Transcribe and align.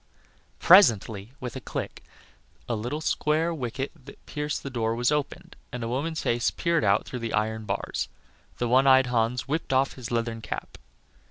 Presently, 0.57 1.33
with 1.39 1.55
a 1.55 1.61
click, 1.61 2.03
a 2.67 2.73
little 2.75 3.01
square 3.01 3.53
wicket 3.53 3.91
that 4.05 4.25
pierced 4.25 4.63
the 4.63 4.71
door 4.71 4.95
was 4.95 5.11
opened, 5.11 5.55
and 5.71 5.83
a 5.83 5.87
woman's 5.87 6.23
face 6.23 6.49
peered 6.49 6.83
out 6.83 7.05
through 7.05 7.19
the 7.19 7.33
iron 7.33 7.65
bars. 7.65 8.07
The 8.57 8.67
one 8.67 8.87
eyed 8.87 9.05
Hans 9.05 9.47
whipped 9.47 9.71
off 9.71 9.93
his 9.93 10.09
leathern 10.09 10.41
cap. 10.41 10.79